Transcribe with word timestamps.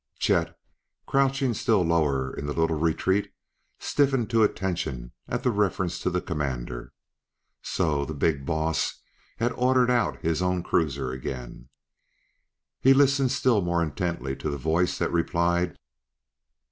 Chet, 0.17 0.57
crouching 1.05 1.53
still 1.53 1.83
lower 1.83 2.35
in 2.35 2.47
the 2.47 2.53
little 2.59 2.79
retreat, 2.79 3.31
stiffened 3.77 4.31
to 4.31 4.41
attention 4.41 5.11
at 5.27 5.43
the 5.43 5.51
reference 5.51 5.99
to 5.99 6.09
the 6.09 6.19
Commander. 6.19 6.91
So 7.61 8.05
the 8.05 8.15
"big 8.15 8.43
boss" 8.43 8.99
had 9.37 9.51
ordered 9.51 9.91
out 9.91 10.23
his 10.23 10.41
own 10.41 10.63
cruiser 10.63 11.11
again! 11.11 11.69
He 12.79 12.95
listened 12.95 13.31
still 13.31 13.61
more 13.61 13.83
intently 13.83 14.35
to 14.37 14.49
the 14.49 14.57
voice 14.57 14.97
that 14.97 15.11
replied. 15.11 15.77